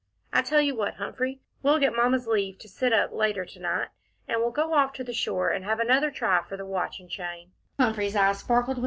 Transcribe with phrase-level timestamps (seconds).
[0.33, 3.89] I tell you what, Humphrey, we'll get Mamma's leave to sit up later to night,
[4.27, 7.07] and we'll go off to the shore and have another try for the watch and
[7.07, 7.51] chain."